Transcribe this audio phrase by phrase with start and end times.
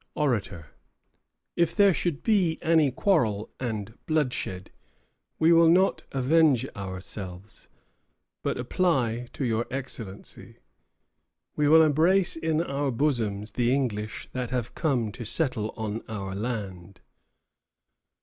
[0.15, 0.65] ORATOR.
[1.55, 4.71] If there should be any quarrel and bloodshed,
[5.37, 7.67] we will not avenge ourselves,
[8.41, 10.55] but apply to your Excellency.
[11.55, 16.33] We will embrace in our bosoms the English that have come to settle on our
[16.33, 17.01] land.